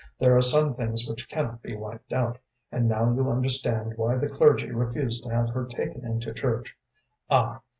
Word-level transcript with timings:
There 0.17 0.35
are 0.35 0.41
some 0.41 0.73
things 0.73 1.07
which 1.07 1.29
cannot 1.29 1.61
be 1.61 1.75
wiped 1.75 2.11
out, 2.11 2.39
and 2.71 2.87
now 2.89 3.13
you 3.13 3.29
understand 3.29 3.93
why 3.99 4.15
the 4.15 4.27
clergy 4.29 4.71
refused 4.71 5.23
to 5.25 5.29
have 5.29 5.51
her 5.51 5.65
taken 5.67 6.03
into 6.03 6.33
church. 6.33 6.75
Ah! 7.29 7.61